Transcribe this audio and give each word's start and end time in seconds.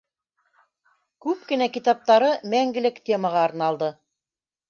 Күп 1.25 1.43
кенә 1.51 1.67
китаптары 1.75 2.31
мәңгелек 2.55 2.99
темаға 3.11 3.45
арналды. 3.51 3.93